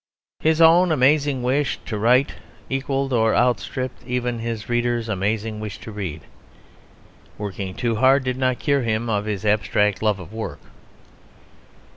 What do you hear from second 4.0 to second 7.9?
even his readers' amazing wish to read. Working